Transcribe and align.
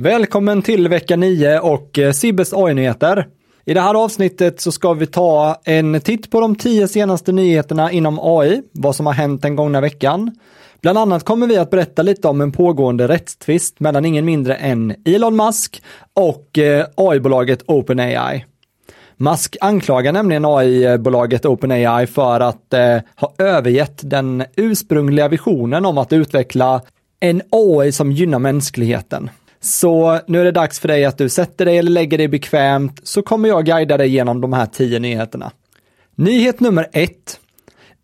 Välkommen 0.00 0.62
till 0.62 0.88
vecka 0.88 1.16
9 1.16 1.58
och 1.58 1.98
eh, 1.98 2.12
Sibbes 2.12 2.52
AI-nyheter. 2.52 3.26
I 3.64 3.74
det 3.74 3.80
här 3.80 3.94
avsnittet 3.94 4.60
så 4.60 4.72
ska 4.72 4.92
vi 4.92 5.06
ta 5.06 5.60
en 5.64 6.00
titt 6.00 6.30
på 6.30 6.40
de 6.40 6.56
tio 6.56 6.88
senaste 6.88 7.32
nyheterna 7.32 7.92
inom 7.92 8.18
AI, 8.22 8.62
vad 8.72 8.96
som 8.96 9.06
har 9.06 9.12
hänt 9.12 9.42
den 9.42 9.56
gångna 9.56 9.80
veckan. 9.80 10.30
Bland 10.82 10.98
annat 10.98 11.24
kommer 11.24 11.46
vi 11.46 11.56
att 11.56 11.70
berätta 11.70 12.02
lite 12.02 12.28
om 12.28 12.40
en 12.40 12.52
pågående 12.52 13.08
rättstvist 13.08 13.80
mellan 13.80 14.04
ingen 14.04 14.24
mindre 14.24 14.54
än 14.54 14.94
Elon 15.04 15.36
Musk 15.36 15.82
och 16.14 16.58
eh, 16.58 16.86
AI-bolaget 16.96 17.62
OpenAI. 17.66 18.44
Musk 19.16 19.56
anklagar 19.60 20.12
nämligen 20.12 20.44
AI-bolaget 20.44 21.46
OpenAI 21.46 22.06
för 22.06 22.40
att 22.40 22.74
eh, 22.74 22.98
ha 23.16 23.34
övergett 23.38 24.00
den 24.02 24.44
ursprungliga 24.56 25.28
visionen 25.28 25.84
om 25.84 25.98
att 25.98 26.12
utveckla 26.12 26.82
en 27.20 27.42
AI 27.50 27.92
som 27.92 28.12
gynnar 28.12 28.38
mänskligheten. 28.38 29.30
Så 29.68 30.20
nu 30.26 30.40
är 30.40 30.44
det 30.44 30.52
dags 30.52 30.80
för 30.80 30.88
dig 30.88 31.04
att 31.04 31.18
du 31.18 31.28
sätter 31.28 31.64
dig 31.64 31.78
eller 31.78 31.90
lägger 31.90 32.18
dig 32.18 32.28
bekvämt 32.28 33.00
så 33.02 33.22
kommer 33.22 33.48
jag 33.48 33.66
guida 33.66 33.96
dig 33.96 34.08
genom 34.08 34.40
de 34.40 34.52
här 34.52 34.66
tio 34.66 34.98
nyheterna. 34.98 35.50
Nyhet 36.14 36.60
nummer 36.60 36.88
ett. 36.92 37.40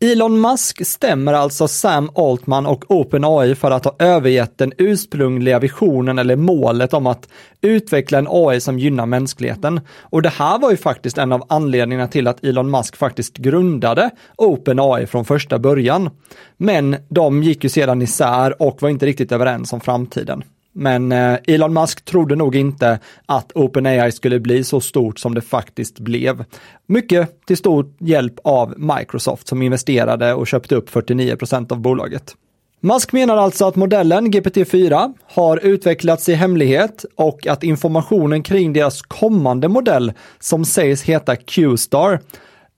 Elon 0.01 0.41
Musk 0.41 0.87
stämmer 0.87 1.33
alltså 1.33 1.69
Sam 1.69 2.11
Altman 2.15 2.67
och 2.67 2.91
OpenAI 2.91 3.55
för 3.55 3.71
att 3.71 3.85
ha 3.85 3.97
övergett 3.99 4.59
den 4.59 4.73
ursprungliga 4.79 5.59
visionen 5.59 6.19
eller 6.19 6.37
målet 6.37 6.95
om 6.95 7.07
att 7.07 7.29
utveckla 7.61 8.19
en 8.19 8.27
AI 8.31 8.61
som 8.61 8.79
gynnar 8.79 9.07
mänskligheten. 9.07 9.81
Och 9.99 10.23
det 10.23 10.29
här 10.29 10.59
var 10.59 10.71
ju 10.71 10.77
faktiskt 10.77 11.19
en 11.19 11.33
av 11.33 11.47
anledningarna 11.49 12.09
till 12.09 12.27
att 12.27 12.45
Elon 12.45 12.71
Musk 12.71 12.97
faktiskt 12.97 13.37
grundade 13.37 14.11
OpenAI 14.37 15.07
från 15.07 15.25
första 15.25 15.59
början. 15.59 16.11
Men 16.57 16.97
de 17.09 17.43
gick 17.43 17.65
ju 17.65 17.71
sedan 17.71 18.03
isär 18.03 18.63
och 18.63 18.83
var 18.83 18.89
inte 18.89 19.07
riktigt 19.07 19.33
överens 19.33 19.73
om 19.73 19.81
framtiden. 19.81 20.45
Men 20.77 21.13
eh, 21.13 21.39
Elon 21.47 21.73
Musk 21.75 22.05
trodde 22.05 22.37
nog 22.37 22.57
inte 22.57 22.99
att 23.27 23.53
OpenAI 23.55 24.13
skulle 24.13 24.41
bli 24.41 24.65
så 24.65 24.81
stort 24.81 25.19
som 25.19 25.35
det 25.35 25.41
faktiskt 25.41 25.99
blev. 25.99 26.45
Mycket 26.87 27.47
till 27.47 27.57
stor 27.57 27.87
hjälp 27.99 28.35
av 28.45 28.75
Microsoft 28.77 29.49
som 29.49 29.63
investerade 29.63 30.35
och 30.35 30.47
köpte 30.47 30.75
upp 30.75 30.91
49% 30.91 31.73
av 31.73 31.81
bolaget. 31.81 32.37
Musk 32.81 33.13
menar 33.13 33.37
alltså 33.37 33.65
att 33.65 33.77
modellen 33.77 34.33
GPT-4 34.33 35.15
har 35.23 35.57
utvecklats 35.57 36.29
i 36.29 36.35
hemlighet 36.35 37.05
och 37.17 37.47
att 37.47 37.65
informationen 37.65 38.43
kring 38.43 38.73
deras 38.73 39.03
kommande 39.03 39.69
modell 39.69 40.13
som 40.41 40.65
sägs 40.65 41.03
heta 41.03 41.37
Q-star 41.37 42.21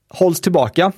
hålls 0.09 0.41
tillbaka. 0.41 0.91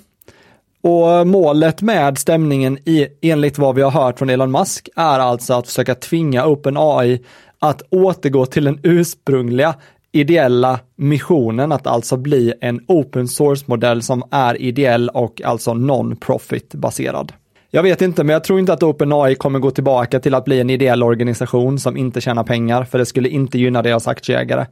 Och 0.83 1.27
målet 1.27 1.81
med 1.81 2.17
stämningen 2.17 2.77
i, 2.85 3.07
enligt 3.21 3.57
vad 3.57 3.75
vi 3.75 3.81
har 3.81 3.91
hört 3.91 4.19
från 4.19 4.29
Elon 4.29 4.51
Musk 4.51 4.89
är 4.95 5.19
alltså 5.19 5.53
att 5.53 5.67
försöka 5.67 5.95
tvinga 5.95 6.45
OpenAI 6.45 7.19
att 7.59 7.81
återgå 7.89 8.45
till 8.45 8.63
den 8.63 8.79
ursprungliga 8.83 9.75
ideella 10.11 10.79
missionen 10.95 11.71
att 11.71 11.87
alltså 11.87 12.17
bli 12.17 12.53
en 12.61 12.81
open 12.87 13.27
source-modell 13.27 14.01
som 14.01 14.23
är 14.31 14.61
ideell 14.61 15.09
och 15.09 15.41
alltså 15.45 15.73
non-profit 15.73 16.75
baserad. 16.75 17.33
Jag 17.71 17.83
vet 17.83 18.01
inte, 18.01 18.23
men 18.23 18.33
jag 18.33 18.43
tror 18.43 18.59
inte 18.59 18.73
att 18.73 18.83
OpenAI 18.83 19.35
kommer 19.35 19.59
gå 19.59 19.71
tillbaka 19.71 20.19
till 20.19 20.35
att 20.35 20.45
bli 20.45 20.59
en 20.59 20.69
ideell 20.69 21.03
organisation 21.03 21.79
som 21.79 21.97
inte 21.97 22.21
tjänar 22.21 22.43
pengar, 22.43 22.83
för 22.83 22.97
det 22.97 23.05
skulle 23.05 23.29
inte 23.29 23.59
gynna 23.59 23.81
deras 23.81 24.07
aktieägare. 24.07 24.65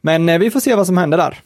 Men 0.00 0.28
eh, 0.28 0.38
vi 0.38 0.50
får 0.50 0.60
se 0.60 0.74
vad 0.74 0.86
som 0.86 0.96
händer 0.96 1.18
där. 1.18 1.38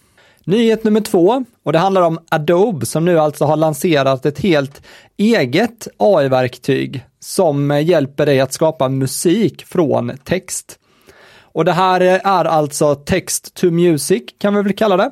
Nyhet 0.48 0.84
nummer 0.84 1.00
två, 1.00 1.44
och 1.62 1.72
det 1.72 1.78
handlar 1.78 2.02
om 2.02 2.18
Adobe 2.28 2.86
som 2.86 3.04
nu 3.04 3.18
alltså 3.18 3.44
har 3.44 3.56
lanserat 3.56 4.26
ett 4.26 4.38
helt 4.38 4.82
eget 5.16 5.88
AI-verktyg 5.96 7.04
som 7.20 7.80
hjälper 7.84 8.26
dig 8.26 8.40
att 8.40 8.52
skapa 8.52 8.88
musik 8.88 9.64
från 9.64 10.12
text. 10.24 10.78
Och 11.40 11.64
det 11.64 11.72
här 11.72 12.00
är 12.00 12.44
alltså 12.44 12.94
text 12.94 13.54
to 13.54 13.70
music 13.70 14.22
kan 14.38 14.54
vi 14.54 14.62
väl 14.62 14.72
kalla 14.72 14.96
det. 14.96 15.10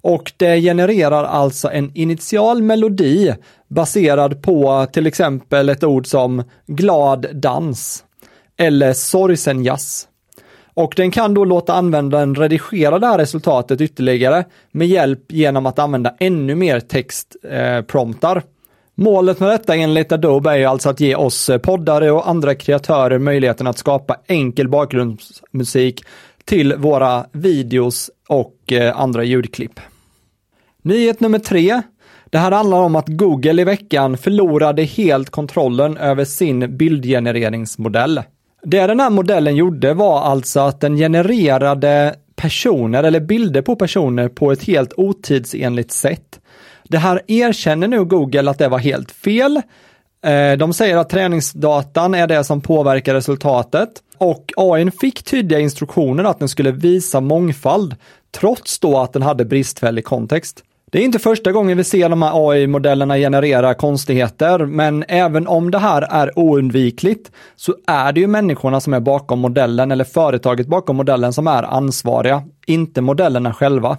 Och 0.00 0.32
det 0.36 0.60
genererar 0.60 1.24
alltså 1.24 1.70
en 1.70 1.90
initial 1.94 2.62
melodi 2.62 3.34
baserad 3.68 4.42
på 4.42 4.86
till 4.92 5.06
exempel 5.06 5.68
ett 5.68 5.84
ord 5.84 6.06
som 6.06 6.42
glad 6.66 7.26
dans 7.32 8.04
eller 8.56 8.92
sorgsen 8.92 9.64
jazz. 9.64 10.08
Och 10.74 10.94
den 10.96 11.10
kan 11.10 11.34
då 11.34 11.44
låta 11.44 11.74
användaren 11.74 12.34
redigera 12.34 12.98
det 12.98 13.06
här 13.06 13.18
resultatet 13.18 13.80
ytterligare 13.80 14.44
med 14.70 14.86
hjälp 14.86 15.32
genom 15.32 15.66
att 15.66 15.78
använda 15.78 16.14
ännu 16.18 16.54
mer 16.54 16.80
textpromptar. 16.80 18.36
Eh, 18.36 18.42
Målet 18.96 19.40
med 19.40 19.48
detta 19.48 19.74
enligt 19.74 20.12
Adobe 20.12 20.50
är 20.50 20.66
alltså 20.66 20.90
att 20.90 21.00
ge 21.00 21.14
oss 21.14 21.50
eh, 21.50 21.58
poddare 21.58 22.10
och 22.10 22.28
andra 22.28 22.54
kreatörer 22.54 23.18
möjligheten 23.18 23.66
att 23.66 23.78
skapa 23.78 24.16
enkel 24.26 24.68
bakgrundsmusik 24.68 26.04
till 26.44 26.74
våra 26.76 27.26
videos 27.32 28.10
och 28.28 28.72
eh, 28.72 29.00
andra 29.00 29.24
ljudklipp. 29.24 29.80
Nyhet 30.82 31.20
nummer 31.20 31.38
tre. 31.38 31.82
Det 32.30 32.38
här 32.38 32.52
handlar 32.52 32.78
om 32.78 32.96
att 32.96 33.08
Google 33.08 33.62
i 33.62 33.64
veckan 33.64 34.16
förlorade 34.16 34.82
helt 34.82 35.30
kontrollen 35.30 35.96
över 35.96 36.24
sin 36.24 36.76
bildgenereringsmodell. 36.76 38.22
Det 38.64 38.86
den 38.86 39.00
här 39.00 39.10
modellen 39.10 39.56
gjorde 39.56 39.94
var 39.94 40.20
alltså 40.20 40.60
att 40.60 40.80
den 40.80 40.96
genererade 40.96 42.14
personer 42.36 43.02
eller 43.04 43.20
bilder 43.20 43.62
på 43.62 43.76
personer 43.76 44.28
på 44.28 44.52
ett 44.52 44.62
helt 44.62 44.92
otidsenligt 44.96 45.92
sätt. 45.92 46.40
Det 46.88 46.98
här 46.98 47.20
erkänner 47.26 47.88
nu 47.88 48.04
Google 48.04 48.50
att 48.50 48.58
det 48.58 48.68
var 48.68 48.78
helt 48.78 49.10
fel. 49.10 49.62
Eh, 50.24 50.52
de 50.52 50.72
säger 50.72 50.96
att 50.96 51.08
träningsdatan 51.08 52.14
är 52.14 52.26
det 52.26 52.44
som 52.44 52.60
påverkar 52.60 53.14
resultatet 53.14 53.90
och 54.18 54.52
AI 54.56 54.90
fick 54.90 55.22
tydliga 55.22 55.60
instruktioner 55.60 56.24
att 56.24 56.38
den 56.38 56.48
skulle 56.48 56.72
visa 56.72 57.20
mångfald 57.20 57.96
trots 58.30 58.78
då 58.78 58.98
att 58.98 59.12
den 59.12 59.22
hade 59.22 59.44
bristfällig 59.44 60.04
kontext. 60.04 60.64
Det 60.94 61.00
är 61.00 61.04
inte 61.04 61.18
första 61.18 61.52
gången 61.52 61.76
vi 61.76 61.84
ser 61.84 62.08
de 62.08 62.22
här 62.22 62.50
AI-modellerna 62.50 63.16
generera 63.16 63.74
konstigheter, 63.74 64.58
men 64.58 65.04
även 65.08 65.46
om 65.46 65.70
det 65.70 65.78
här 65.78 66.02
är 66.02 66.38
oundvikligt 66.38 67.30
så 67.56 67.74
är 67.86 68.12
det 68.12 68.20
ju 68.20 68.26
människorna 68.26 68.80
som 68.80 68.94
är 68.94 69.00
bakom 69.00 69.38
modellen 69.38 69.92
eller 69.92 70.04
företaget 70.04 70.66
bakom 70.66 70.96
modellen 70.96 71.32
som 71.32 71.46
är 71.46 71.62
ansvariga, 71.62 72.42
inte 72.66 73.00
modellerna 73.00 73.54
själva. 73.54 73.98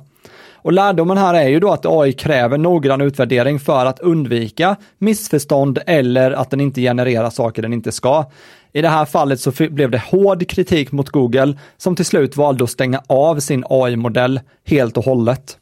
Och 0.54 0.74
lärdomen 0.74 1.18
här 1.18 1.34
är 1.34 1.48
ju 1.48 1.60
då 1.60 1.72
att 1.72 1.86
AI 1.86 2.14
kräver 2.14 2.58
noggrann 2.58 3.02
utvärdering 3.02 3.60
för 3.60 3.86
att 3.86 4.00
undvika 4.00 4.76
missförstånd 4.98 5.80
eller 5.86 6.32
att 6.32 6.50
den 6.50 6.62
inte 6.62 6.82
genererar 6.82 7.30
saker 7.30 7.62
den 7.62 7.74
inte 7.74 7.92
ska. 7.92 8.26
I 8.74 8.82
det 8.82 8.90
här 8.90 9.06
fallet 9.06 9.40
så 9.40 9.52
blev 9.70 9.92
det 9.92 10.02
hård 10.12 10.50
kritik 10.50 10.92
mot 10.92 11.10
Google 11.10 11.58
som 11.78 11.96
till 11.96 12.06
slut 12.06 12.38
valde 12.38 12.64
att 12.64 12.70
stänga 12.70 13.02
av 13.08 13.40
sin 13.40 13.64
AI-modell 13.70 14.40
helt 14.66 14.98
och 14.98 15.06
hållet. 15.06 15.58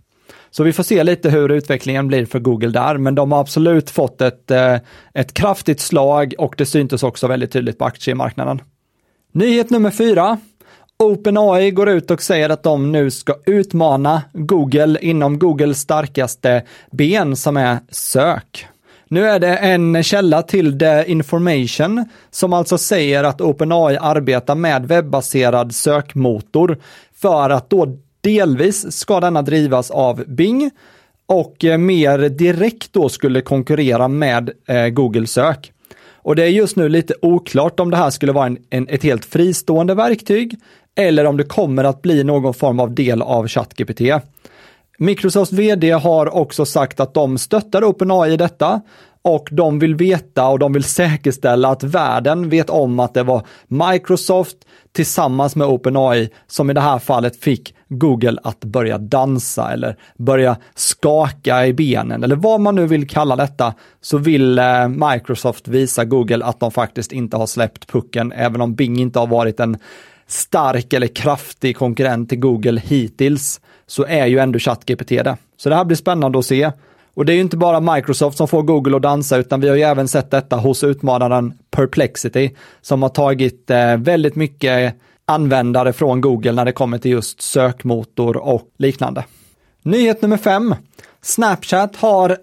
Så 0.55 0.63
vi 0.63 0.73
får 0.73 0.83
se 0.83 1.03
lite 1.03 1.29
hur 1.29 1.51
utvecklingen 1.51 2.07
blir 2.07 2.25
för 2.25 2.39
Google 2.39 2.69
där, 2.69 2.97
men 2.97 3.15
de 3.15 3.31
har 3.31 3.39
absolut 3.39 3.89
fått 3.89 4.21
ett, 4.21 4.51
eh, 4.51 4.77
ett 5.13 5.33
kraftigt 5.33 5.79
slag 5.79 6.33
och 6.37 6.55
det 6.57 6.65
syntes 6.65 7.03
också 7.03 7.27
väldigt 7.27 7.51
tydligt 7.51 7.77
på 7.77 7.85
aktiemarknaden. 7.85 8.61
Nyhet 9.31 9.69
nummer 9.69 9.91
fyra. 9.91 10.37
OpenAI 10.99 11.71
går 11.71 11.89
ut 11.89 12.11
och 12.11 12.21
säger 12.21 12.49
att 12.49 12.63
de 12.63 12.91
nu 12.91 13.11
ska 13.11 13.35
utmana 13.45 14.21
Google 14.33 14.99
inom 15.01 15.39
Googles 15.39 15.79
starkaste 15.79 16.63
ben 16.91 17.35
som 17.35 17.57
är 17.57 17.77
sök. 17.89 18.67
Nu 19.07 19.27
är 19.27 19.39
det 19.39 19.57
en 19.57 20.03
källa 20.03 20.41
till 20.41 20.79
The 20.79 21.11
Information 21.11 22.05
som 22.31 22.53
alltså 22.53 22.77
säger 22.77 23.23
att 23.23 23.41
OpenAI 23.41 23.97
arbetar 23.97 24.55
med 24.55 24.85
webbaserad 24.85 25.75
sökmotor 25.75 26.77
för 27.15 27.49
att 27.49 27.69
då 27.69 27.97
Delvis 28.23 28.91
ska 28.91 29.19
denna 29.19 29.41
drivas 29.41 29.91
av 29.91 30.23
Bing 30.27 30.71
och 31.25 31.63
eh, 31.63 31.77
mer 31.77 32.29
direkt 32.29 32.93
då 32.93 33.09
skulle 33.09 33.41
konkurrera 33.41 34.07
med 34.07 34.51
eh, 34.67 34.87
Google 34.87 35.27
sök. 35.27 35.71
Och 36.11 36.35
det 36.35 36.43
är 36.43 36.47
just 36.47 36.75
nu 36.75 36.89
lite 36.89 37.13
oklart 37.21 37.79
om 37.79 37.91
det 37.91 37.97
här 37.97 38.09
skulle 38.09 38.31
vara 38.31 38.45
en, 38.45 38.57
en, 38.69 38.87
ett 38.87 39.03
helt 39.03 39.25
fristående 39.25 39.95
verktyg 39.95 40.55
eller 40.95 41.25
om 41.25 41.37
det 41.37 41.43
kommer 41.43 41.83
att 41.83 42.01
bli 42.01 42.23
någon 42.23 42.53
form 42.53 42.79
av 42.79 42.93
del 42.93 43.21
av 43.21 43.47
ChatGPT. 43.47 44.01
Microsofts 44.97 45.53
vd 45.53 45.91
har 45.91 46.35
också 46.35 46.65
sagt 46.65 46.99
att 46.99 47.13
de 47.13 47.37
stöttar 47.37 47.83
OpenAI 47.83 48.33
i 48.33 48.37
detta 48.37 48.81
och 49.23 49.49
de 49.51 49.79
vill 49.79 49.95
veta 49.95 50.47
och 50.47 50.59
de 50.59 50.73
vill 50.73 50.83
säkerställa 50.83 51.69
att 51.69 51.83
världen 51.83 52.49
vet 52.49 52.69
om 52.69 52.99
att 52.99 53.13
det 53.13 53.23
var 53.23 53.45
Microsoft 53.67 54.57
tillsammans 54.91 55.55
med 55.55 55.67
OpenAI 55.67 56.29
som 56.47 56.69
i 56.69 56.73
det 56.73 56.81
här 56.81 56.99
fallet 56.99 57.35
fick 57.35 57.75
Google 57.89 58.39
att 58.43 58.59
börja 58.59 58.97
dansa 58.97 59.71
eller 59.73 59.97
börja 60.17 60.57
skaka 60.75 61.65
i 61.65 61.73
benen 61.73 62.23
eller 62.23 62.35
vad 62.35 62.61
man 62.61 62.75
nu 62.75 62.87
vill 62.87 63.07
kalla 63.07 63.35
detta 63.35 63.73
så 64.01 64.17
vill 64.17 64.59
eh, 64.59 64.87
Microsoft 64.87 65.67
visa 65.67 66.05
Google 66.05 66.45
att 66.45 66.59
de 66.59 66.71
faktiskt 66.71 67.11
inte 67.11 67.37
har 67.37 67.47
släppt 67.47 67.87
pucken 67.87 68.31
även 68.31 68.61
om 68.61 68.75
Bing 68.75 68.99
inte 68.99 69.19
har 69.19 69.27
varit 69.27 69.59
en 69.59 69.77
stark 70.27 70.93
eller 70.93 71.07
kraftig 71.07 71.77
konkurrent 71.77 72.29
till 72.29 72.39
Google 72.39 72.81
hittills 72.85 73.61
så 73.87 74.05
är 74.05 74.25
ju 74.25 74.39
ändå 74.39 74.59
ChatGPT 74.59 75.09
det. 75.09 75.37
Så 75.57 75.69
det 75.69 75.75
här 75.75 75.85
blir 75.85 75.97
spännande 75.97 76.39
att 76.39 76.45
se. 76.45 76.71
Och 77.15 77.25
det 77.25 77.33
är 77.33 77.35
ju 77.35 77.41
inte 77.41 77.57
bara 77.57 77.95
Microsoft 77.95 78.37
som 78.37 78.47
får 78.47 78.61
Google 78.61 78.95
att 78.95 79.01
dansa, 79.01 79.37
utan 79.37 79.61
vi 79.61 79.69
har 79.69 79.75
ju 79.75 79.81
även 79.81 80.07
sett 80.07 80.31
detta 80.31 80.55
hos 80.55 80.83
utmanaren 80.83 81.53
Perplexity, 81.71 82.51
som 82.81 83.01
har 83.01 83.09
tagit 83.09 83.69
eh, 83.69 83.97
väldigt 83.97 84.35
mycket 84.35 84.95
användare 85.25 85.93
från 85.93 86.21
Google 86.21 86.51
när 86.51 86.65
det 86.65 86.71
kommer 86.71 86.97
till 86.97 87.11
just 87.11 87.41
sökmotor 87.41 88.37
och 88.37 88.61
liknande. 88.77 89.25
Nyhet 89.83 90.21
nummer 90.21 90.37
fem. 90.37 90.75
Snapchat 91.21 91.95
har 91.95 92.37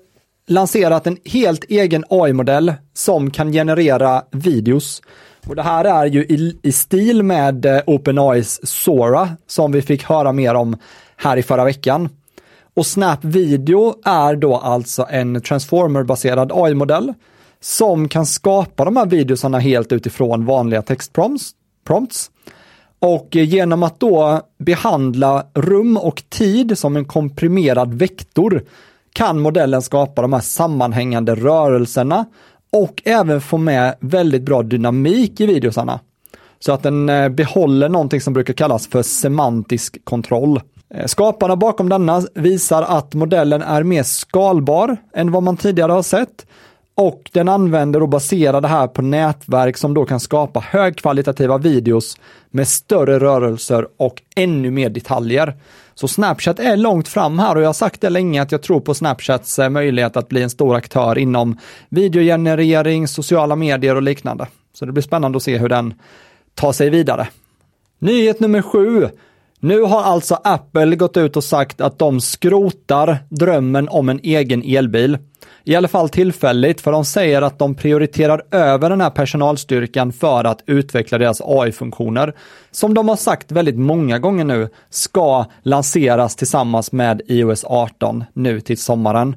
lanserat 0.49 1.07
en 1.07 1.19
helt 1.25 1.65
egen 1.65 2.05
AI-modell 2.11 2.75
som 2.95 3.31
kan 3.31 3.53
generera 3.53 4.23
videos. 4.31 5.03
Och 5.47 5.57
det 5.57 5.63
här 5.63 5.85
är 5.85 6.07
ju 6.07 6.21
i, 6.25 6.59
i 6.63 6.73
stil 6.73 7.23
med 7.23 7.67
eh, 7.67 7.81
OpenAIs 7.87 8.61
Sora 8.63 9.29
som 9.47 9.73
vi 9.73 9.83
fick 9.83 10.05
höra 10.05 10.33
mer 10.33 10.55
om 10.55 10.77
här 11.17 11.37
i 11.37 11.43
förra 11.43 11.65
veckan. 11.65 12.09
Och 12.75 12.87
Snap 12.87 13.25
Video 13.25 13.95
är 14.05 14.37
då 14.37 14.57
alltså 14.57 15.07
en 15.11 15.41
transformer-baserad 15.41 16.53
AI-modell 16.55 17.15
som 17.61 18.09
kan 18.09 18.27
skapa 18.27 18.85
de 18.85 18.97
här 18.97 19.07
videosarna 19.07 19.59
helt 19.59 19.93
utifrån 19.93 20.47
vanliga 20.47 20.83
textprompts. 20.83 22.31
Och 22.99 23.29
genom 23.37 23.83
att 23.83 24.01
då 24.01 24.41
behandla 24.59 25.47
rum 25.55 25.97
och 25.97 26.23
tid 26.29 26.79
som 26.79 26.97
en 26.97 27.05
komprimerad 27.05 27.95
vektor 27.95 28.65
kan 29.13 29.41
modellen 29.41 29.83
skapa 29.83 30.23
de 30.23 30.33
här 30.33 30.41
sammanhängande 30.41 31.35
rörelserna 31.35 32.27
och 32.73 33.03
även 33.05 33.41
få 33.41 33.59
med 33.59 33.95
väldigt 34.01 34.43
bra 34.43 34.63
dynamik 34.63 35.41
i 35.41 35.47
videosarna. 35.47 36.01
Så 36.59 36.73
att 36.73 36.83
den 36.83 37.09
eh, 37.09 37.29
behåller 37.29 37.89
någonting 37.89 38.21
som 38.21 38.33
brukar 38.33 38.55
kallas 38.55 38.87
för 38.87 39.03
semantisk 39.03 40.05
kontroll. 40.05 40.61
Eh, 40.95 41.07
skaparna 41.07 41.57
bakom 41.57 41.89
denna 41.89 42.23
visar 42.35 42.83
att 42.83 43.15
modellen 43.15 43.63
är 43.63 43.83
mer 43.83 44.03
skalbar 44.03 44.97
än 45.15 45.33
vad 45.33 45.43
man 45.43 45.57
tidigare 45.57 45.93
har 45.93 46.03
sett 46.03 46.47
och 46.95 47.31
den 47.33 47.49
använder 47.49 48.03
och 48.03 48.09
baserar 48.09 48.61
det 48.61 48.69
här 48.69 48.87
på 48.87 49.03
nätverk 49.03 49.77
som 49.77 49.95
då 49.95 50.05
kan 50.05 50.21
skapa 50.21 50.61
högkvalitativa 50.61 51.59
videos 51.59 52.17
med 52.51 52.69
större 52.69 53.19
rörelser 53.19 53.87
och 53.97 54.23
ännu 54.37 54.71
mer 54.71 54.91
detaljer. 54.91 55.57
Så 55.95 56.09
Snapchat 56.09 56.59
är 56.59 56.77
långt 56.77 57.09
fram 57.09 57.39
här 57.39 57.57
och 57.57 57.63
jag 57.63 57.69
har 57.69 57.73
sagt 57.73 58.01
det 58.01 58.11
länge 58.11 58.43
att 58.43 58.53
jag 58.53 58.63
tror 58.63 58.81
på 58.81 58.95
Snapchats 58.95 59.59
eh, 59.59 59.69
möjlighet 59.69 60.17
att 60.17 60.29
bli 60.29 60.43
en 60.43 60.51
stor 60.51 60.75
aktör 60.75 61.19
inom 61.19 61.59
videogenerering, 61.89 63.09
sociala 63.09 63.57
medier 63.57 63.95
och 63.95 64.03
liknande. 64.03 64.47
Så 64.73 64.87
det 64.87 64.93
blir 64.93 65.03
spännande 65.03 65.37
att 65.37 65.43
se 65.43 65.59
hur 65.59 65.69
den 65.69 65.95
tar 66.55 66.73
sig 66.73 66.91
vidare. 66.91 67.29
Nyhet 67.99 68.41
nummer 68.41 68.63
sju. 68.63 69.09
Nu 69.63 69.83
har 69.83 70.03
alltså 70.03 70.39
Apple 70.45 70.97
gått 70.97 71.17
ut 71.17 71.37
och 71.37 71.45
sagt 71.45 71.81
att 71.81 71.99
de 71.99 72.21
skrotar 72.21 73.19
drömmen 73.29 73.89
om 73.89 74.09
en 74.09 74.21
egen 74.23 74.63
elbil. 74.63 75.19
I 75.65 75.77
alla 75.77 75.89
fall 75.89 76.09
tillfälligt, 76.09 76.81
för 76.81 76.93
de 76.93 77.05
säger 77.05 77.43
att 77.43 77.59
de 77.59 77.75
prioriterar 77.75 78.43
över 78.51 78.91
den 78.91 79.01
här 79.01 79.11
personalstyrkan 79.11 80.13
för 80.13 80.45
att 80.45 80.63
utveckla 80.67 81.19
deras 81.19 81.41
AI-funktioner. 81.45 82.35
Som 82.71 82.95
de 82.95 83.09
har 83.09 83.17
sagt 83.17 83.53
väldigt 83.53 83.79
många 83.79 84.19
gånger 84.19 84.45
nu, 84.45 84.69
ska 84.91 85.45
lanseras 85.63 86.37
tillsammans 86.37 86.93
med 86.93 87.23
iOS 87.27 87.65
18 87.65 88.25
nu 88.33 88.61
till 88.61 88.79
sommaren. 88.79 89.37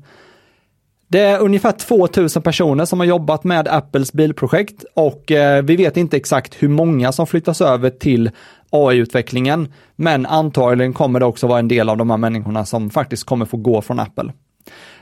Det 1.13 1.19
är 1.19 1.39
ungefär 1.39 1.71
2000 1.71 2.41
personer 2.41 2.85
som 2.85 2.99
har 2.99 3.07
jobbat 3.07 3.43
med 3.43 3.67
Apples 3.67 4.13
bilprojekt 4.13 4.85
och 4.93 5.31
eh, 5.31 5.63
vi 5.63 5.75
vet 5.75 5.97
inte 5.97 6.17
exakt 6.17 6.63
hur 6.63 6.67
många 6.67 7.11
som 7.11 7.27
flyttas 7.27 7.61
över 7.61 7.89
till 7.89 8.31
AI-utvecklingen, 8.69 9.73
men 9.95 10.25
antagligen 10.25 10.93
kommer 10.93 11.19
det 11.19 11.25
också 11.25 11.47
vara 11.47 11.59
en 11.59 11.67
del 11.67 11.89
av 11.89 11.97
de 11.97 12.09
här 12.09 12.17
människorna 12.17 12.65
som 12.65 12.89
faktiskt 12.89 13.23
kommer 13.23 13.45
få 13.45 13.57
gå 13.57 13.81
från 13.81 13.99
Apple. 13.99 14.33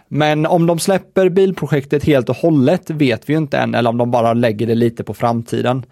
Men 0.07 0.45
om 0.45 0.67
de 0.67 0.79
släpper 0.79 1.29
bilprojektet 1.29 2.03
helt 2.03 2.29
och 2.29 2.35
hållet 2.35 2.89
vet 2.89 3.29
vi 3.29 3.33
ju 3.33 3.37
inte 3.37 3.57
än, 3.57 3.75
eller 3.75 3.89
om 3.89 3.97
de 3.97 4.11
bara 4.11 4.33
lägger 4.33 4.67
det 4.67 4.75
lite 4.75 5.03
på 5.03 5.13
framtiden. 5.13 5.85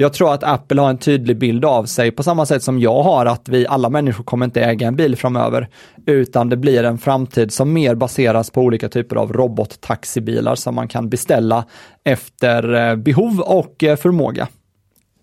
Jag 0.00 0.12
tror 0.12 0.34
att 0.34 0.44
Apple 0.44 0.80
har 0.80 0.90
en 0.90 0.98
tydlig 0.98 1.38
bild 1.38 1.64
av 1.64 1.84
sig 1.84 2.10
på 2.10 2.22
samma 2.22 2.46
sätt 2.46 2.62
som 2.62 2.78
jag 2.78 3.02
har 3.02 3.26
att 3.26 3.48
vi 3.48 3.66
alla 3.66 3.90
människor 3.90 4.24
kommer 4.24 4.44
inte 4.44 4.60
äga 4.60 4.88
en 4.88 4.96
bil 4.96 5.16
framöver, 5.16 5.68
utan 6.06 6.48
det 6.48 6.56
blir 6.56 6.84
en 6.84 6.98
framtid 6.98 7.52
som 7.52 7.72
mer 7.72 7.94
baseras 7.94 8.50
på 8.50 8.60
olika 8.60 8.88
typer 8.88 9.16
av 9.16 9.32
robottaxibilar 9.32 10.54
som 10.54 10.74
man 10.74 10.88
kan 10.88 11.08
beställa 11.08 11.64
efter 12.04 12.74
eh, 12.74 12.96
behov 12.96 13.40
och 13.40 13.84
eh, 13.84 13.96
förmåga. 13.96 14.48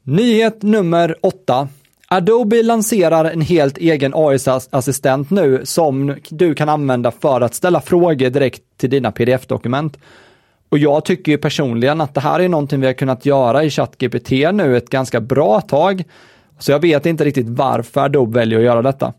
Nyhet 0.04 0.62
nummer 0.62 1.16
åtta. 1.22 1.68
Adobe 2.07 2.63
lanserar 2.63 3.25
en 3.25 3.42
helt 3.42 3.77
egen 3.77 4.13
AI-assistent 4.16 5.30
nu 5.30 5.62
som 5.63 6.16
du 6.30 6.56
kan 6.56 6.69
använda 6.69 7.12
för 7.12 7.42
att 7.42 7.54
ställa 7.54 7.81
frågor 7.81 8.30
direkt 8.30 8.62
till 8.77 8.89
dina 8.89 9.12
pdf-dokument. 9.12 9.98
Och 10.69 10.77
jag 10.77 11.06
tycker 11.06 11.31
ju 11.31 11.38
personligen 11.38 12.01
att 12.01 12.13
det 12.13 12.21
här 12.21 12.39
är 12.39 12.50
någonting 12.50 12.81
vi 12.81 12.88
har 12.88 12.94
kunnat 12.94 13.25
göra 13.25 13.63
i 13.63 13.69
ChatGPT 13.69 14.29
nu 14.53 14.77
ett 14.77 14.89
ganska 14.89 15.21
bra 15.21 15.62
tag. 15.62 16.03
Så 16.59 16.71
jag 16.71 16.79
vet 16.79 17.06
inte 17.06 17.25
riktigt 17.25 17.50
varför 17.50 18.01
Adobe 18.01 18.39
väljer 18.39 18.59
att 18.59 18.65
göra 18.65 18.81
detta. 18.81 19.13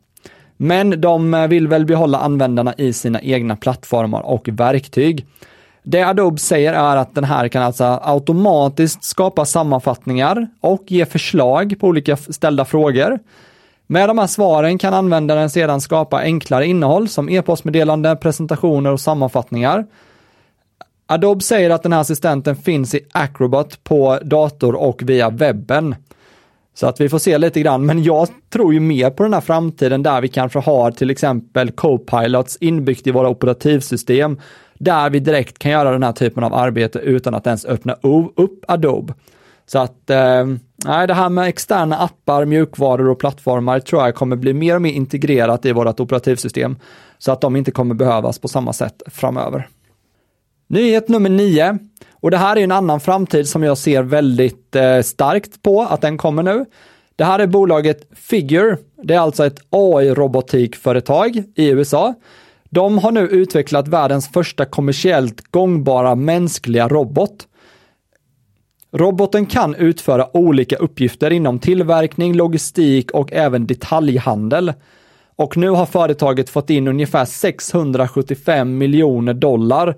Men 0.57 1.01
de 1.01 1.35
eh, 1.35 1.47
vill 1.47 1.69
väl 1.69 1.87
behålla 1.87 2.19
användarna 2.19 2.75
i 2.79 2.93
sina 2.93 3.21
egna 3.21 3.57
plattformar 3.57 4.21
och 4.21 4.49
verktyg. 4.49 5.27
Det 5.83 6.03
Adobe 6.03 6.39
säger 6.39 6.73
är 6.73 6.97
att 6.97 7.15
den 7.15 7.25
här 7.25 7.49
kan 7.49 7.63
alltså 7.63 8.01
automatiskt 8.03 9.05
skapa 9.05 9.45
sammanfattningar 9.45 10.47
och 10.61 10.85
ge 10.87 11.07
förslag 11.07 11.75
på 11.81 11.87
olika 11.87 12.17
ställda 12.17 12.65
frågor. 12.65 13.19
Med 13.87 14.09
de 14.09 14.19
här 14.19 14.27
svaren 14.27 14.79
kan 14.79 14.95
användaren 14.95 15.51
sedan 15.51 15.81
skapa 15.81 16.21
enklare 16.21 16.67
innehåll 16.67 17.09
som 17.09 17.29
e-postmeddelande, 17.29 18.17
presentationer 18.17 18.93
och 18.93 19.01
sammanfattningar. 19.01 19.87
Adobe 21.07 21.41
säger 21.41 21.71
att 21.71 21.83
den 21.83 21.93
här 21.93 22.01
assistenten 22.01 22.57
finns 22.57 22.95
i 22.95 23.01
Acrobat 23.13 23.85
på 23.85 24.19
dator 24.23 24.75
och 24.75 25.03
via 25.03 25.31
webben. 25.31 25.95
Så 26.75 26.87
att 26.87 27.01
vi 27.01 27.09
får 27.09 27.19
se 27.19 27.39
lite 27.39 27.61
grann, 27.61 27.87
men 27.87 28.03
jag 28.03 28.29
tror 28.53 28.75
ju 28.75 28.81
mer 28.81 29.11
på 29.11 29.23
den 29.23 29.35
här 29.35 29.41
framtiden 29.41 30.03
där 30.03 30.21
vi 30.21 30.29
kanske 30.29 30.59
har 30.59 30.91
till 30.91 31.11
exempel 31.11 31.71
Copilots 31.71 32.57
inbyggt 32.61 33.07
i 33.07 33.11
våra 33.11 33.29
operativsystem 33.29 34.41
där 34.79 35.11
vi 35.11 35.21
direkt 35.21 35.59
kan 35.59 35.71
göra 35.71 35.91
den 35.91 36.03
här 36.03 36.13
typen 36.13 36.45
av 36.45 36.55
arbete 36.55 36.99
utan 36.99 37.35
att 37.35 37.47
ens 37.47 37.65
öppna 37.65 37.97
upp 38.37 38.65
Adobe. 38.69 39.15
Så 39.67 39.79
att 39.79 40.11
eh, 40.11 40.47
det 41.07 41.15
här 41.15 41.29
med 41.29 41.49
externa 41.49 41.99
appar, 41.99 42.45
mjukvaror 42.45 43.09
och 43.09 43.19
plattformar 43.19 43.81
tror 43.81 44.03
jag 44.03 44.15
kommer 44.15 44.37
bli 44.37 44.55
mer 44.55 44.75
och 44.75 44.83
mer 44.83 44.93
integrerat 44.93 45.67
i 45.67 45.73
vårt 45.73 46.01
operativsystem 46.01 46.77
så 47.19 47.33
att 47.33 47.41
de 47.41 47.57
inte 47.57 47.71
kommer 47.71 47.95
behövas 47.95 48.39
på 48.39 48.49
samma 48.49 48.73
sätt 48.73 49.03
framöver. 49.07 49.69
Nyhet 50.67 51.09
nummer 51.09 51.31
nio. 51.31 51.79
Och 52.13 52.31
det 52.31 52.37
här 52.37 52.57
är 52.57 52.65
en 52.65 52.73
annan 52.73 53.01
framtid 53.01 53.49
som 53.49 53.63
jag 53.63 53.79
ser 53.79 54.03
väldigt 54.03 54.77
eh, 54.77 55.01
starkt 55.01 55.63
på 55.63 55.83
att 55.83 56.01
den 56.01 56.19
kommer 56.19 56.43
nu. 56.43 56.65
Det 57.17 57.25
här 57.25 57.39
är 57.39 57.47
bolaget 57.47 58.09
Figure. 58.15 58.77
Det 59.03 59.15
är 59.15 59.19
alltså 59.19 59.47
ett 59.47 59.61
AI-robotikföretag 59.71 61.45
i 61.55 61.69
USA 61.69 62.15
de 62.71 62.99
har 62.99 63.13
nu 63.13 63.21
utvecklat 63.21 63.89
världens 63.89 64.29
första 64.29 64.65
kommersiellt 64.65 65.41
gångbara 65.51 66.15
mänskliga 66.15 66.89
robot. 66.89 67.49
Roboten 68.93 69.47
kan 69.47 69.75
utföra 69.75 70.37
olika 70.37 70.77
uppgifter 70.77 71.31
inom 71.31 71.59
tillverkning, 71.59 72.35
logistik 72.35 73.11
och 73.11 73.33
även 73.33 73.67
detaljhandel. 73.67 74.73
Och 75.37 75.57
nu 75.57 75.69
har 75.69 75.87
företaget 75.87 76.51
fått 76.51 76.71
in 76.71 76.89
ungefär 76.89 77.25
675 77.25 78.79
miljoner 78.79 79.35
dollar 79.35 79.97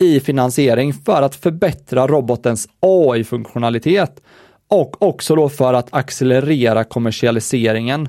i 0.00 0.20
finansiering 0.20 0.94
för 0.94 1.22
att 1.22 1.34
förbättra 1.34 2.06
robotens 2.06 2.68
AI-funktionalitet 2.80 4.22
och 4.68 5.02
också 5.02 5.34
då 5.34 5.48
för 5.48 5.74
att 5.74 5.88
accelerera 5.90 6.84
kommersialiseringen. 6.84 8.08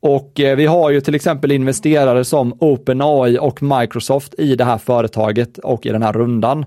Och 0.00 0.40
eh, 0.40 0.56
vi 0.56 0.66
har 0.66 0.90
ju 0.90 1.00
till 1.00 1.14
exempel 1.14 1.52
investerare 1.52 2.24
som 2.24 2.56
OpenAI 2.60 3.38
och 3.38 3.62
Microsoft 3.62 4.34
i 4.38 4.56
det 4.56 4.64
här 4.64 4.78
företaget 4.78 5.58
och 5.58 5.86
i 5.86 5.88
den 5.88 6.02
här 6.02 6.12
rundan. 6.12 6.66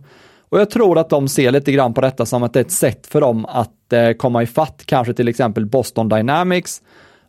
Och 0.49 0.59
jag 0.59 0.69
tror 0.69 0.97
att 0.97 1.09
de 1.09 1.27
ser 1.27 1.51
lite 1.51 1.71
grann 1.71 1.93
på 1.93 2.01
detta 2.01 2.25
som 2.25 2.43
att 2.43 2.53
det 2.53 2.59
är 2.59 2.63
ett 2.63 2.71
sätt 2.71 3.07
för 3.07 3.21
dem 3.21 3.45
att 3.45 3.93
eh, 3.93 4.11
komma 4.11 4.43
ifatt 4.43 4.83
kanske 4.85 5.13
till 5.13 5.27
exempel 5.27 5.65
Boston 5.65 6.09
Dynamics 6.09 6.81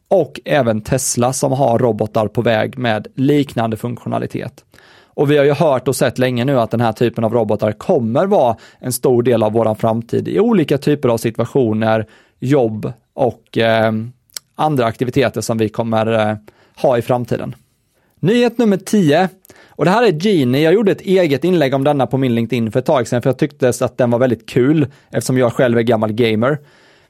och 0.08 0.40
även 0.44 0.80
Tesla 0.80 1.32
som 1.32 1.52
har 1.52 1.78
robotar 1.78 2.28
på 2.28 2.42
väg 2.42 2.78
med 2.78 3.06
liknande 3.14 3.76
funktionalitet. 3.76 4.64
Och 5.14 5.30
vi 5.30 5.38
har 5.38 5.44
ju 5.44 5.52
hört 5.52 5.88
och 5.88 5.96
sett 5.96 6.18
länge 6.18 6.44
nu 6.44 6.60
att 6.60 6.70
den 6.70 6.80
här 6.80 6.92
typen 6.92 7.24
av 7.24 7.32
robotar 7.32 7.72
kommer 7.72 8.26
vara 8.26 8.56
en 8.78 8.92
stor 8.92 9.22
del 9.22 9.42
av 9.42 9.52
våran 9.52 9.76
framtid 9.76 10.28
i 10.28 10.40
olika 10.40 10.78
typer 10.78 11.08
av 11.08 11.18
situationer, 11.18 12.06
jobb 12.38 12.92
och 13.14 13.58
eh, 13.58 13.92
andra 14.54 14.84
aktiviteter 14.86 15.40
som 15.40 15.58
vi 15.58 15.68
kommer 15.68 16.28
eh, 16.30 16.36
ha 16.82 16.98
i 16.98 17.02
framtiden. 17.02 17.54
Nyhet 18.20 18.58
nummer 18.58 18.76
10. 18.76 19.28
Och 19.68 19.84
det 19.84 19.90
här 19.90 20.02
är 20.02 20.12
Genie. 20.12 20.62
Jag 20.62 20.74
gjorde 20.74 20.92
ett 20.92 21.00
eget 21.00 21.44
inlägg 21.44 21.74
om 21.74 21.84
denna 21.84 22.06
på 22.06 22.18
min 22.18 22.34
LinkedIn 22.34 22.72
för 22.72 22.78
ett 22.78 22.86
tag 22.86 23.08
sedan 23.08 23.22
för 23.22 23.30
jag 23.30 23.38
tyckte 23.38 23.68
att 23.80 23.98
den 23.98 24.10
var 24.10 24.18
väldigt 24.18 24.48
kul 24.48 24.86
eftersom 25.10 25.38
jag 25.38 25.52
själv 25.52 25.78
är 25.78 25.82
gammal 25.82 26.12
gamer. 26.12 26.58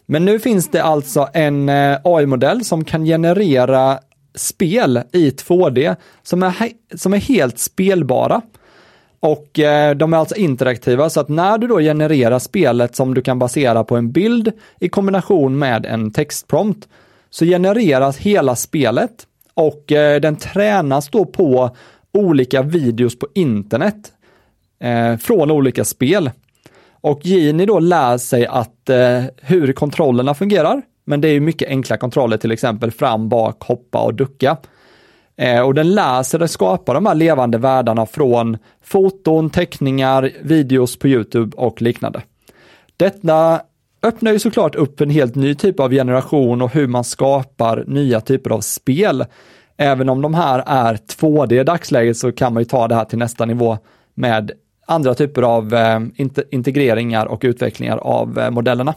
Men 0.07 0.25
nu 0.25 0.38
finns 0.38 0.69
det 0.69 0.83
alltså 0.83 1.28
en 1.33 1.69
eh, 1.69 1.99
AI-modell 2.04 2.64
som 2.64 2.85
kan 2.85 3.04
generera 3.04 3.99
spel 4.35 5.03
i 5.13 5.31
2D 5.31 5.97
som 6.23 6.43
är, 6.43 6.55
som 6.95 7.15
är 7.15 7.19
helt 7.19 7.59
spelbara. 7.59 8.41
Och 9.21 9.59
eh, 9.59 9.97
de 9.97 10.13
är 10.13 10.17
alltså 10.17 10.37
interaktiva 10.37 11.11
så 11.11 11.21
att 11.21 11.29
när 11.29 11.59
du 11.59 11.67
då 11.67 11.79
genererar 11.79 12.39
spelet 12.39 12.97
som 12.97 13.15
du 13.15 13.23
kan 13.23 13.39
basera 13.39 13.85
på 13.85 13.97
en 13.97 14.13
bild 14.13 14.53
i 14.81 14.89
kombination 14.89 15.59
med 15.59 15.87
en 15.87 16.11
textprompt 16.11 16.89
så 17.31 17.45
genereras 17.45 18.17
hela 18.17 18.57
spelet 18.57 19.27
och 19.55 19.93
eh, 19.93 20.21
den 20.21 20.37
tränas 20.37 21.09
då 21.09 21.25
på 21.25 21.77
olika 22.13 22.63
videos 22.63 23.19
på 23.19 23.29
internet 23.35 24.13
eh, 24.81 25.17
från 25.17 25.51
olika 25.51 25.85
spel. 25.85 26.31
Och 27.01 27.27
Gini 27.27 27.67
då 27.67 27.79
lär 27.79 28.19
sig 28.19 28.47
att 28.47 28.91
eh, 28.91 29.25
hur 29.41 29.73
kontrollerna 29.73 30.35
fungerar, 30.35 30.83
men 31.11 31.21
det 31.21 31.29
är 31.29 31.33
ju 31.33 31.40
mycket 31.40 31.69
enkla 31.69 31.97
kontroller, 31.97 32.37
till 32.37 32.52
exempel 32.52 32.90
fram, 32.90 33.29
bak, 33.29 33.62
hoppa 33.62 34.02
och 34.02 34.14
ducka. 34.14 34.57
Eh, 35.37 35.61
och 35.61 35.75
den 35.75 35.95
lär 35.95 36.23
sig 36.23 36.43
att 36.43 36.50
skapa 36.50 36.95
de 36.95 37.07
här 37.07 37.14
levande 37.14 37.59
världarna 37.59 38.07
från 38.07 38.59
foton, 38.85 39.50
teckningar, 39.50 40.31
videos 40.43 40.99
på 40.99 41.09
YouTube 41.09 41.57
och 41.57 41.83
liknande. 41.83 42.23
Detta 42.97 43.61
öppnar 44.02 44.33
ju 44.33 44.38
såklart 44.38 44.75
upp 44.75 45.00
en 45.00 45.11
helt 45.11 45.35
ny 45.35 45.55
typ 45.55 45.81
av 45.81 45.90
generation 45.90 46.62
och 46.62 46.75
hur 46.75 46.87
man 46.87 47.05
skapar 47.05 47.85
nya 47.87 48.21
typer 48.21 48.50
av 48.50 48.61
spel. 48.61 49.25
Även 49.76 50.09
om 50.09 50.23
de 50.23 50.35
här 50.35 50.62
är 50.67 50.95
2D 50.95 51.61
i 51.61 51.64
dagsläget 51.64 52.17
så 52.17 52.33
kan 52.33 52.55
man 52.55 52.61
ju 52.61 52.64
ta 52.64 52.88
det 52.88 52.95
här 52.95 53.05
till 53.05 53.19
nästa 53.19 53.45
nivå 53.45 53.79
med 54.14 54.50
andra 54.87 55.14
typer 55.14 55.43
av 55.43 55.75
eh, 55.75 56.00
integreringar 56.50 57.26
och 57.26 57.40
utvecklingar 57.45 57.97
av 57.97 58.38
eh, 58.38 58.50
modellerna. 58.50 58.95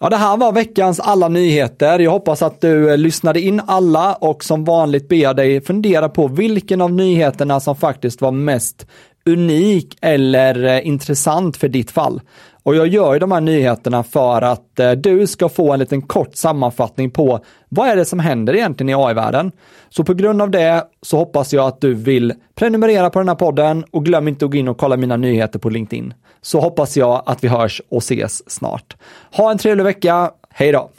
Ja, 0.00 0.10
det 0.10 0.16
här 0.16 0.36
var 0.36 0.52
veckans 0.52 1.00
alla 1.00 1.28
nyheter. 1.28 1.98
Jag 1.98 2.10
hoppas 2.10 2.42
att 2.42 2.60
du 2.60 2.90
eh, 2.90 2.98
lyssnade 2.98 3.40
in 3.40 3.60
alla 3.66 4.14
och 4.14 4.44
som 4.44 4.64
vanligt 4.64 5.08
ber 5.08 5.16
jag 5.16 5.36
dig 5.36 5.60
fundera 5.60 6.08
på 6.08 6.28
vilken 6.28 6.80
av 6.80 6.92
nyheterna 6.92 7.60
som 7.60 7.76
faktiskt 7.76 8.20
var 8.20 8.30
mest 8.30 8.86
unik 9.26 9.96
eller 10.00 10.64
eh, 10.64 10.86
intressant 10.86 11.56
för 11.56 11.68
ditt 11.68 11.90
fall. 11.90 12.20
Och 12.62 12.76
jag 12.76 12.86
gör 12.86 13.12
ju 13.12 13.18
de 13.18 13.32
här 13.32 13.40
nyheterna 13.40 14.02
för 14.02 14.42
att 14.42 14.80
eh, 14.80 14.90
du 14.90 15.26
ska 15.26 15.48
få 15.48 15.72
en 15.72 15.78
liten 15.78 16.02
kort 16.02 16.36
sammanfattning 16.36 17.10
på 17.10 17.40
vad 17.68 17.88
är 17.88 17.96
det 17.96 18.04
som 18.04 18.18
händer 18.18 18.54
egentligen 18.54 18.90
i 18.90 18.94
AI-världen. 18.94 19.52
Så 19.90 20.04
på 20.04 20.14
grund 20.14 20.42
av 20.42 20.50
det 20.50 20.84
så 21.02 21.16
hoppas 21.16 21.52
jag 21.52 21.66
att 21.66 21.80
du 21.80 21.94
vill 21.94 22.34
prenumerera 22.54 23.10
på 23.10 23.18
den 23.18 23.28
här 23.28 23.34
podden 23.34 23.84
och 23.90 24.04
glöm 24.04 24.28
inte 24.28 24.44
att 24.44 24.50
gå 24.50 24.56
in 24.56 24.68
och 24.68 24.78
kolla 24.78 24.96
mina 24.96 25.16
nyheter 25.16 25.58
på 25.58 25.70
LinkedIn. 25.70 26.14
Så 26.42 26.60
hoppas 26.60 26.96
jag 26.96 27.22
att 27.26 27.44
vi 27.44 27.48
hörs 27.48 27.82
och 27.88 27.98
ses 27.98 28.50
snart. 28.50 28.96
Ha 29.32 29.50
en 29.50 29.58
trevlig 29.58 29.84
vecka. 29.84 30.30
Hej 30.50 30.72
då! 30.72 30.90